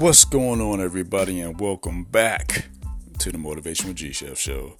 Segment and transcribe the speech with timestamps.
[0.00, 2.68] What's going on, everybody, and welcome back
[3.18, 4.78] to the Motivation with G Chef show.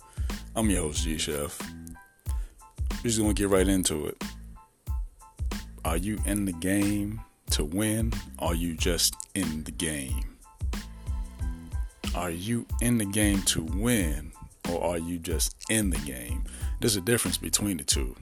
[0.57, 1.61] I'm your host, G Chef.
[2.91, 4.25] We're just gonna get right into it.
[5.85, 7.21] Are you in the game
[7.51, 8.15] to win?
[8.39, 10.39] Or are you just in the game?
[12.15, 14.33] Are you in the game to win,
[14.71, 16.45] or are you just in the game?
[16.81, 18.17] There's a difference between the two.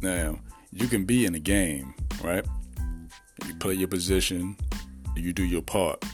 [0.00, 0.38] Now,
[0.70, 2.46] you can be in the game, right?
[3.48, 4.56] You play your position,
[5.16, 6.04] you do your part,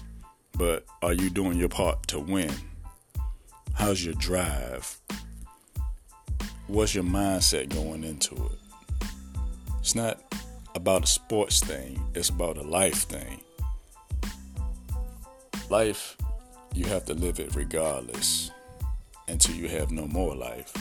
[0.56, 2.52] but are you doing your part to win?
[3.74, 4.98] How's your drive?
[6.66, 9.08] What's your mindset going into it?
[9.80, 10.20] It's not
[10.74, 13.40] about a sports thing, it's about a life thing.
[15.68, 16.16] Life,
[16.74, 18.50] you have to live it regardless
[19.28, 20.72] until you have no more life.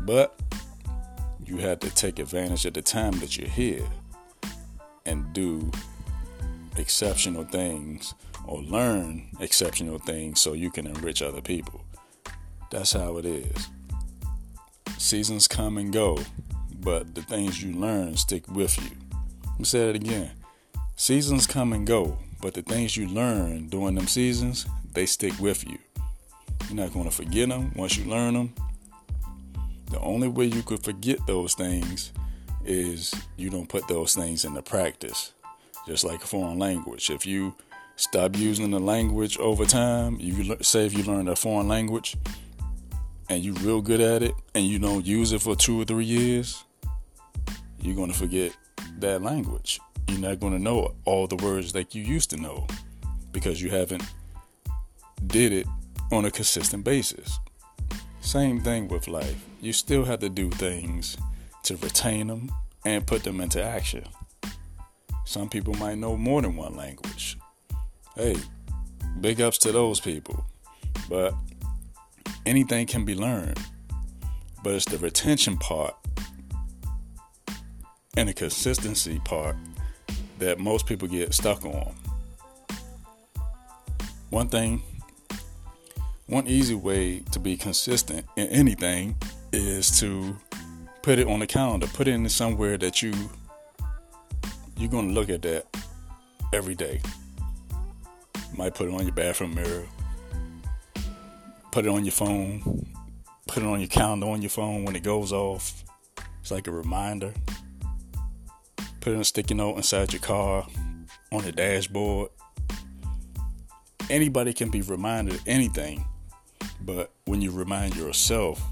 [0.00, 0.38] But
[1.44, 3.86] you have to take advantage of the time that you're here
[5.04, 5.70] and do
[6.78, 8.14] exceptional things
[8.46, 11.84] or learn exceptional things so you can enrich other people.
[12.70, 13.68] That's how it is.
[14.98, 16.18] Seasons come and go,
[16.80, 18.96] but the things you learn stick with you.
[19.44, 20.30] Let me say it again.
[20.96, 25.68] Seasons come and go, but the things you learn during them seasons, they stick with
[25.68, 25.78] you.
[26.66, 28.54] You're not going to forget them once you learn them.
[29.90, 32.12] The only way you could forget those things
[32.64, 35.32] is you don't put those things into practice.
[35.86, 37.10] Just like a foreign language.
[37.10, 37.54] If you
[37.96, 42.16] stop using the language over time, you say if you learn a foreign language
[43.28, 46.04] and you're real good at it and you don't use it for two or three
[46.04, 46.64] years,
[47.80, 48.56] you're going to forget
[48.98, 49.80] that language.
[50.08, 52.66] You're not going to know all the words that you used to know
[53.32, 54.04] because you haven't
[55.26, 55.66] did it
[56.12, 57.38] on a consistent basis.
[58.20, 59.44] Same thing with life.
[59.60, 61.16] You still have to do things
[61.64, 62.50] to retain them
[62.84, 64.04] and put them into action.
[65.26, 67.36] Some people might know more than one language.
[68.14, 68.36] Hey,
[69.20, 70.46] big ups to those people.
[71.10, 71.34] But
[72.46, 73.58] anything can be learned.
[74.62, 75.96] But it's the retention part
[78.16, 79.56] and the consistency part
[80.38, 81.94] that most people get stuck on.
[84.30, 84.80] One thing,
[86.26, 89.16] one easy way to be consistent in anything
[89.52, 90.36] is to
[91.02, 93.12] put it on the calendar, put it in somewhere that you
[94.76, 95.66] you're gonna look at that
[96.52, 97.00] every day.
[98.56, 99.86] Might put it on your bathroom mirror,
[101.72, 102.86] put it on your phone,
[103.46, 105.84] put it on your calendar on your phone when it goes off.
[106.40, 107.32] It's like a reminder.
[109.00, 110.66] Put it in a sticky note inside your car,
[111.32, 112.30] on the dashboard.
[114.08, 116.04] Anybody can be reminded of anything,
[116.80, 118.62] but when you remind yourself,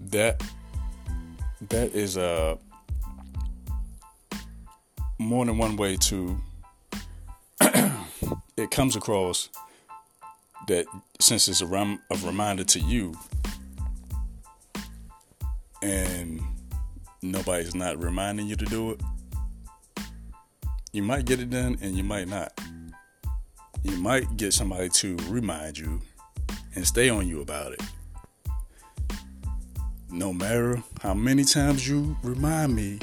[0.00, 0.42] that
[1.68, 2.58] that is a
[5.24, 6.36] more than one way to
[8.56, 9.48] it comes across
[10.68, 10.86] that
[11.20, 13.14] since it's a, rem- a reminder to you
[15.82, 16.40] and
[17.22, 19.00] nobody's not reminding you to do it
[20.94, 22.52] you might get it done and you might not.
[23.82, 26.00] You might get somebody to remind you
[26.76, 27.82] and stay on you about it.
[30.08, 33.00] No matter how many times you remind me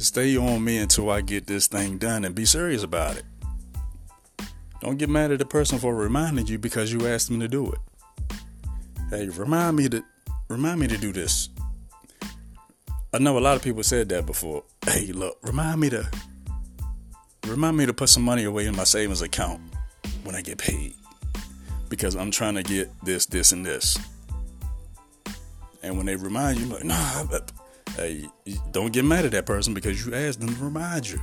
[0.00, 3.24] Stay on me until I get this thing done and be serious about it.
[4.80, 7.70] Don't get mad at the person for reminding you because you asked them to do
[7.70, 7.78] it.
[9.10, 10.02] Hey, remind me to
[10.48, 11.50] remind me to do this.
[13.12, 14.64] I know a lot of people said that before.
[14.86, 16.10] Hey, look, remind me to
[17.46, 19.60] remind me to put some money away in my savings account
[20.24, 20.94] when I get paid
[21.90, 23.98] because I'm trying to get this, this, and this.
[25.82, 27.24] And when they remind you, like, nah,
[28.00, 28.24] Hey,
[28.70, 31.20] don't get mad at that person because you asked them to remind you.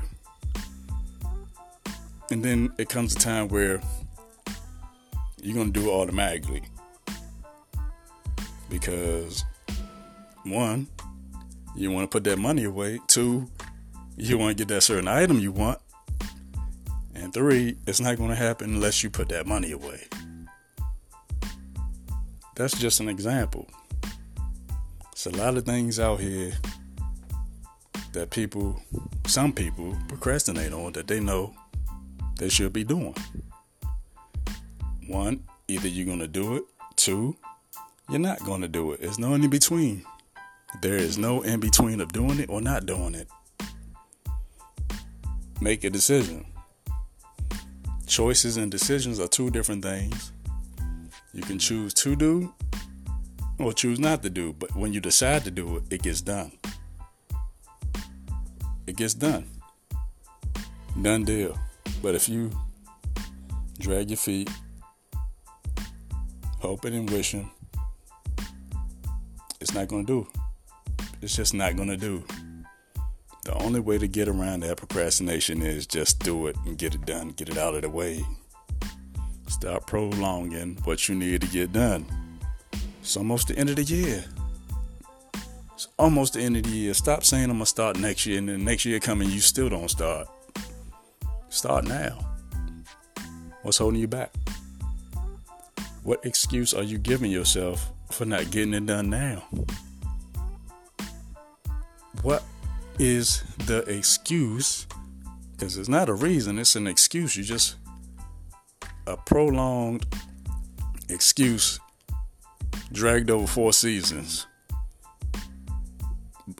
[2.30, 3.82] And then it comes a time where
[5.42, 6.62] you're going to do it automatically.
[8.70, 9.44] Because,
[10.44, 10.86] one,
[11.76, 13.00] you want to put that money away.
[13.08, 13.50] Two,
[14.16, 15.80] you want to get that certain item you want.
[17.16, 20.04] And three, it's not going to happen unless you put that money away.
[22.54, 23.68] That's just an example.
[25.18, 26.54] It's a lot of things out here
[28.14, 28.80] that people,
[29.26, 31.56] some people, procrastinate on that they know
[32.38, 33.16] they should be doing.
[35.08, 36.66] One, either you're going to do it.
[36.98, 37.36] Two,
[38.10, 39.02] you're not going to do it.
[39.02, 40.06] There's no in between.
[40.84, 43.28] There is no in between of doing it or not doing it.
[45.60, 46.46] Make a decision.
[48.06, 50.32] Choices and decisions are two different things.
[51.34, 52.54] You can choose to do
[53.60, 54.54] or choose not to do.
[54.54, 56.52] But when you decide to do it, it gets done.
[58.86, 59.46] It gets done.
[61.02, 61.58] Done deal.
[62.02, 62.52] But if you
[63.80, 64.50] drag your feet,
[66.60, 67.50] hoping and wishing.
[69.60, 70.28] It's not going to do.
[71.22, 72.24] It's just not going to do.
[73.44, 77.06] The only way to get around that procrastination is just do it and get it
[77.06, 78.24] done, get it out of the way.
[79.48, 82.06] Stop prolonging what you need to get done.
[83.08, 84.26] It's almost the end of the year.
[85.74, 86.94] It's almost the end of the year.
[86.94, 89.90] Stop saying I'm gonna start next year, and then next year coming, you still don't
[89.90, 90.28] start.
[91.48, 92.20] Start now.
[93.62, 94.34] What's holding you back?
[96.04, 99.42] What excuse are you giving yourself for not getting it done now?
[102.24, 102.44] What
[103.00, 104.86] is the excuse?
[105.54, 107.38] Because it's not a reason, it's an excuse.
[107.38, 107.78] You just
[109.06, 110.06] a prolonged
[111.08, 111.80] excuse
[112.92, 114.48] dragged over four seasons.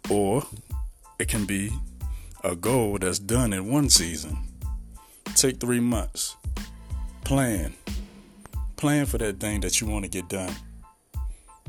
[0.10, 0.44] Or
[1.20, 1.72] it can be
[2.44, 4.38] a goal that's done in one season.
[5.36, 6.36] Take three months.
[7.24, 7.74] Plan.
[8.76, 10.54] Plan for that thing that you want to get done.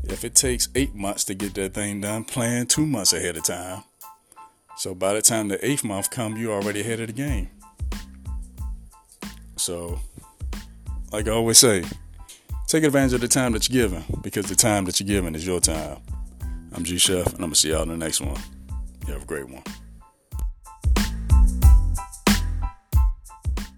[0.04, 3.44] If it takes eight months to get that thing done, plan two months ahead of
[3.44, 3.82] time.
[4.76, 7.50] So by the time the eighth month comes, you're already ahead of the game.
[9.56, 9.98] So,
[11.12, 11.82] like I always say,
[12.68, 15.46] take advantage of the time that you're given because the time that you're given is
[15.46, 15.96] your time.
[16.74, 18.38] I'm G Chef, and I'm gonna see y'all in the next one.
[19.06, 19.62] You have a great one.